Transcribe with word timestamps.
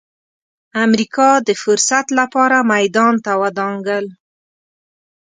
امریکا 0.85 1.29
د 1.47 1.49
فرصت 1.61 2.05
لپاره 2.19 2.57
میدان 2.71 3.13
ته 3.25 3.31
ودانګل. 3.41 4.05